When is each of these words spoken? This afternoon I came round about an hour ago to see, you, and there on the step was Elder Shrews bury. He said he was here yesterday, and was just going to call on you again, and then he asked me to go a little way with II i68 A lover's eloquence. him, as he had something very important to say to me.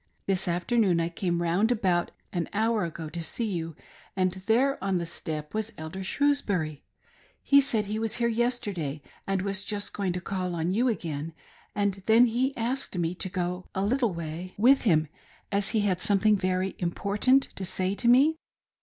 This 0.25 0.47
afternoon 0.47 0.99
I 0.99 1.09
came 1.09 1.43
round 1.43 1.71
about 1.71 2.09
an 2.33 2.49
hour 2.53 2.85
ago 2.85 3.07
to 3.09 3.21
see, 3.21 3.45
you, 3.45 3.75
and 4.15 4.31
there 4.47 4.83
on 4.83 4.97
the 4.97 5.05
step 5.05 5.53
was 5.53 5.71
Elder 5.77 6.03
Shrews 6.03 6.41
bury. 6.41 6.81
He 7.43 7.61
said 7.61 7.85
he 7.85 7.99
was 7.99 8.15
here 8.15 8.27
yesterday, 8.27 9.03
and 9.27 9.43
was 9.43 9.63
just 9.63 9.93
going 9.93 10.11
to 10.13 10.19
call 10.19 10.55
on 10.55 10.71
you 10.71 10.87
again, 10.87 11.35
and 11.75 12.01
then 12.07 12.25
he 12.25 12.57
asked 12.57 12.97
me 12.97 13.13
to 13.13 13.29
go 13.29 13.69
a 13.75 13.85
little 13.85 14.11
way 14.15 14.55
with 14.57 14.87
II 14.87 14.93
i68 14.93 14.95
A 14.95 14.97
lover's 14.97 15.07
eloquence. 15.07 15.09
him, 15.09 15.09
as 15.51 15.69
he 15.69 15.79
had 15.81 16.01
something 16.01 16.35
very 16.35 16.75
important 16.79 17.43
to 17.55 17.63
say 17.63 17.93
to 17.93 18.07
me. 18.07 18.37